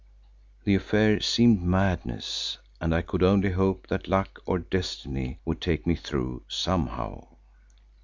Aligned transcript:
The 0.63 0.73
affair 0.73 1.19
seemed 1.19 1.61
madness 1.61 2.57
and 2.79 2.91
I 2.91 3.03
could 3.03 3.21
only 3.21 3.51
hope 3.51 3.85
that 3.89 4.07
luck 4.07 4.41
or 4.47 4.57
destiny 4.57 5.37
would 5.45 5.61
take 5.61 5.85
me 5.85 5.93
through 5.93 6.41
somehow. 6.47 7.27